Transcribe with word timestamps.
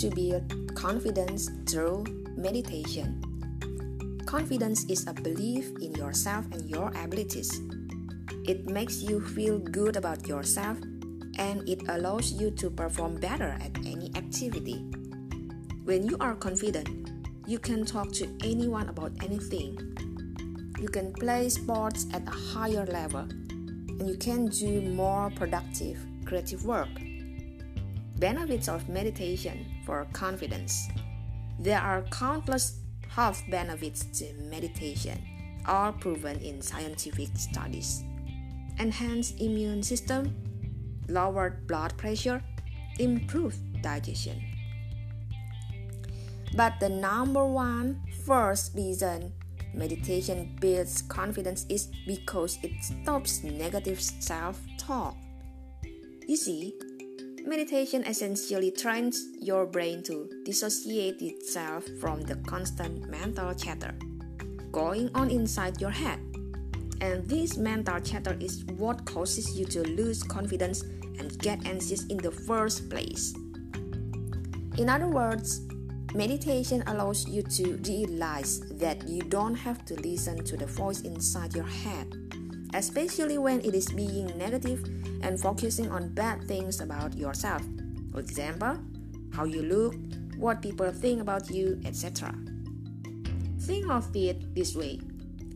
to 0.00 0.08
build 0.08 0.74
confidence 0.74 1.50
through 1.66 2.04
meditation. 2.34 3.20
Confidence 4.24 4.84
is 4.84 5.06
a 5.06 5.12
belief 5.12 5.68
in 5.82 5.92
yourself 5.94 6.46
and 6.52 6.70
your 6.70 6.88
abilities. 6.96 7.60
It 8.48 8.64
makes 8.64 9.02
you 9.02 9.20
feel 9.20 9.58
good 9.58 9.96
about 9.96 10.26
yourself 10.26 10.78
and 11.36 11.68
it 11.68 11.86
allows 11.88 12.32
you 12.32 12.50
to 12.52 12.70
perform 12.70 13.20
better 13.20 13.58
at 13.60 13.76
any 13.84 14.10
activity. 14.16 14.78
When 15.84 16.08
you 16.08 16.16
are 16.18 16.34
confident, 16.34 17.10
you 17.46 17.58
can 17.58 17.84
talk 17.84 18.10
to 18.12 18.28
anyone 18.42 18.88
about 18.88 19.12
anything. 19.22 19.76
You 20.80 20.88
can 20.88 21.12
play 21.12 21.50
sports 21.50 22.06
at 22.14 22.26
a 22.26 22.30
higher 22.56 22.86
level 22.86 23.28
and 24.00 24.08
you 24.08 24.16
can 24.16 24.46
do 24.46 24.80
more 24.80 25.30
productive, 25.36 25.98
creative 26.24 26.64
work. 26.64 26.88
Benefits 28.20 28.68
of 28.68 28.86
meditation 28.86 29.64
for 29.86 30.06
confidence. 30.12 30.88
There 31.58 31.80
are 31.80 32.02
countless 32.10 32.76
health 33.08 33.42
benefits 33.48 34.04
to 34.20 34.34
meditation, 34.50 35.16
all 35.66 35.92
proven 35.92 36.38
in 36.40 36.60
scientific 36.60 37.30
studies. 37.36 38.04
Enhanced 38.78 39.40
immune 39.40 39.82
system, 39.82 40.36
lowered 41.08 41.66
blood 41.66 41.96
pressure, 41.96 42.42
improved 42.98 43.56
digestion. 43.80 44.44
But 46.54 46.74
the 46.78 46.90
number 46.90 47.46
one 47.46 48.02
first 48.26 48.74
reason 48.74 49.32
meditation 49.72 50.58
builds 50.60 51.00
confidence 51.08 51.64
is 51.70 51.88
because 52.06 52.58
it 52.62 52.72
stops 52.84 53.42
negative 53.42 53.98
self 53.98 54.60
talk. 54.76 55.16
You 56.28 56.36
see, 56.36 56.74
meditation 57.46 58.04
essentially 58.04 58.70
trains 58.70 59.28
your 59.40 59.66
brain 59.66 60.02
to 60.04 60.28
dissociate 60.44 61.20
itself 61.22 61.86
from 62.00 62.22
the 62.22 62.36
constant 62.46 63.08
mental 63.08 63.54
chatter 63.54 63.94
going 64.72 65.10
on 65.14 65.30
inside 65.30 65.80
your 65.80 65.90
head. 65.90 66.18
And 67.00 67.26
this 67.28 67.56
mental 67.56 68.00
chatter 68.00 68.36
is 68.40 68.64
what 68.76 69.04
causes 69.04 69.58
you 69.58 69.64
to 69.66 69.82
lose 69.82 70.22
confidence 70.22 70.82
and 71.18 71.36
get 71.38 71.66
anxious 71.66 72.06
in 72.06 72.18
the 72.18 72.30
first 72.30 72.88
place. 72.90 73.34
In 74.78 74.88
other 74.88 75.08
words, 75.08 75.62
Meditation 76.14 76.82
allows 76.88 77.28
you 77.28 77.40
to 77.40 77.76
realize 77.86 78.58
that 78.80 79.06
you 79.06 79.22
don't 79.22 79.54
have 79.54 79.84
to 79.84 79.94
listen 80.00 80.42
to 80.42 80.56
the 80.56 80.66
voice 80.66 81.02
inside 81.02 81.54
your 81.54 81.66
head, 81.66 82.16
especially 82.74 83.38
when 83.38 83.60
it 83.60 83.76
is 83.76 83.86
being 83.92 84.26
negative 84.36 84.82
and 85.22 85.40
focusing 85.40 85.90
on 85.90 86.14
bad 86.14 86.46
things 86.46 86.80
about 86.80 87.16
yourself. 87.16 87.62
For 88.12 88.20
example, 88.20 88.78
how 89.32 89.44
you 89.44 89.62
look, 89.62 89.94
what 90.36 90.62
people 90.62 90.90
think 90.90 91.20
about 91.20 91.50
you, 91.50 91.80
etc. 91.84 92.34
Think 93.60 93.90
of 93.90 94.14
it 94.16 94.54
this 94.54 94.74
way 94.74 95.00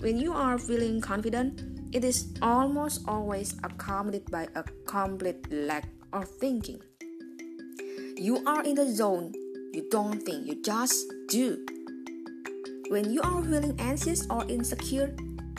when 0.00 0.18
you 0.18 0.32
are 0.32 0.58
feeling 0.58 1.00
confident, 1.00 1.62
it 1.94 2.04
is 2.04 2.34
almost 2.42 3.06
always 3.06 3.54
accompanied 3.62 4.28
by 4.30 4.48
a 4.56 4.64
complete 4.84 5.46
lack 5.52 5.86
of 6.12 6.28
thinking. 6.28 6.82
You 8.16 8.42
are 8.44 8.64
in 8.64 8.74
the 8.74 8.90
zone 8.90 9.32
you 9.72 9.88
don't 9.88 10.20
think, 10.22 10.46
you 10.46 10.60
just 10.60 11.10
do. 11.28 11.64
When 12.90 13.10
you 13.10 13.22
are 13.22 13.42
feeling 13.42 13.74
anxious 13.78 14.26
or 14.28 14.44
insecure, 14.44 15.16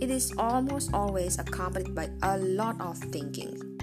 it 0.00 0.10
is 0.10 0.32
almost 0.38 0.94
always 0.94 1.40
accompanied 1.40 1.92
by 1.92 2.10
a 2.22 2.38
lot 2.38 2.80
of 2.80 2.98
thinking. 2.98 3.75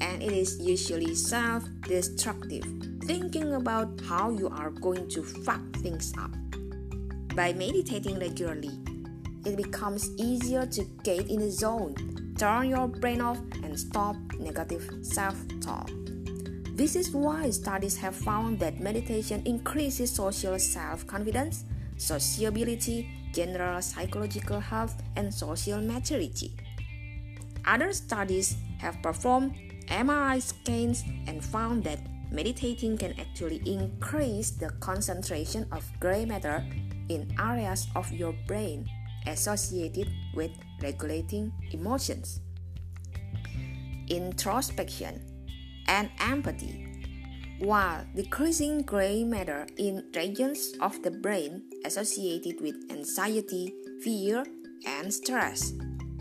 And 0.00 0.22
it 0.22 0.32
is 0.32 0.60
usually 0.60 1.14
self 1.14 1.64
destructive, 1.82 2.64
thinking 3.04 3.54
about 3.54 4.00
how 4.08 4.30
you 4.30 4.48
are 4.48 4.70
going 4.70 5.08
to 5.10 5.22
fuck 5.22 5.62
things 5.76 6.12
up. 6.18 6.30
By 7.34 7.52
meditating 7.52 8.18
regularly, 8.18 8.70
it 9.44 9.56
becomes 9.56 10.10
easier 10.18 10.66
to 10.66 10.84
get 11.04 11.28
in 11.28 11.40
the 11.40 11.50
zone, 11.50 11.94
turn 12.38 12.68
your 12.68 12.88
brain 12.88 13.20
off, 13.20 13.38
and 13.62 13.78
stop 13.78 14.16
negative 14.38 14.88
self 15.02 15.36
talk. 15.60 15.90
This 16.76 16.94
is 16.94 17.10
why 17.10 17.48
studies 17.50 17.96
have 17.96 18.14
found 18.14 18.58
that 18.60 18.80
meditation 18.80 19.42
increases 19.46 20.12
social 20.12 20.58
self 20.58 21.06
confidence, 21.06 21.64
sociability, 21.96 23.08
general 23.32 23.80
psychological 23.80 24.60
health, 24.60 25.02
and 25.16 25.32
social 25.32 25.80
maturity. 25.80 26.52
Other 27.64 27.92
studies 27.92 28.56
have 28.78 29.00
performed 29.02 29.56
MRI 29.88 30.42
scans 30.42 31.04
and 31.26 31.44
found 31.44 31.84
that 31.84 32.00
meditating 32.30 32.98
can 32.98 33.18
actually 33.20 33.62
increase 33.66 34.50
the 34.50 34.70
concentration 34.80 35.66
of 35.72 35.84
gray 36.00 36.24
matter 36.24 36.64
in 37.08 37.32
areas 37.38 37.86
of 37.94 38.10
your 38.12 38.34
brain 38.46 38.86
associated 39.26 40.08
with 40.34 40.50
regulating 40.82 41.52
emotions. 41.72 42.40
Introspection 44.08 45.22
and 45.88 46.10
empathy, 46.20 46.86
while 47.58 48.04
decreasing 48.14 48.82
gray 48.82 49.24
matter 49.24 49.66
in 49.78 50.04
regions 50.14 50.74
of 50.80 51.02
the 51.02 51.10
brain 51.10 51.62
associated 51.84 52.60
with 52.60 52.76
anxiety, 52.90 53.72
fear, 54.02 54.44
and 54.86 55.12
stress. 55.12 55.72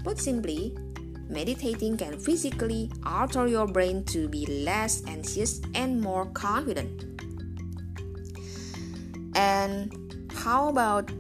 Put 0.04 0.20
simply, 0.20 0.76
meditating 1.30 1.98
can 1.98 2.20
physically 2.20 2.92
alter 3.06 3.48
your 3.48 3.68
brain 3.68 4.04
to 4.06 4.28
be 4.28 4.46
less 4.46 5.04
anxious 5.08 5.62
and 5.74 6.00
more 6.02 6.26
confident. 6.28 7.04
And 9.36 9.92
how 10.34 10.70
about 10.70 11.12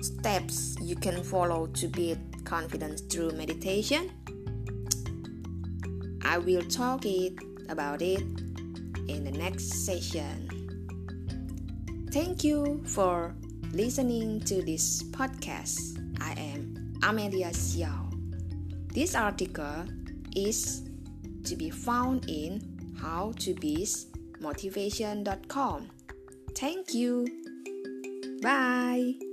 steps 0.00 0.76
you 0.80 0.96
can 0.96 1.22
follow 1.22 1.66
to 1.66 1.88
build 1.88 2.18
confidence 2.44 3.00
through 3.00 3.32
meditation? 3.32 4.10
I 6.22 6.38
will 6.38 6.62
talk 6.62 7.06
it 7.06 7.34
about 7.68 8.02
it 8.02 8.20
in 9.08 9.24
the 9.24 9.32
next 9.32 9.86
session. 9.86 10.48
Thank 12.12 12.44
you 12.44 12.82
for 12.86 13.34
listening 13.72 14.40
to 14.40 14.62
this 14.62 15.02
podcast. 15.02 15.78
I 16.20 16.32
am 16.32 16.98
Amelia 17.02 17.50
Xiao. 17.50 18.09
This 18.92 19.14
article 19.14 19.84
is 20.34 20.82
to 21.44 21.54
be 21.56 21.70
found 21.70 22.28
in 22.28 22.60
howtobeastmotivation.com. 23.00 25.90
Thank 26.56 26.94
you. 26.94 27.26
Bye. 28.42 29.29